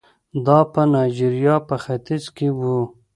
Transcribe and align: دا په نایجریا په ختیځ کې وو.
دا 0.45 0.59
په 0.73 0.81
نایجریا 0.91 1.55
په 1.67 1.75
ختیځ 1.83 2.23
کې 2.35 2.47
وو. 2.59 2.79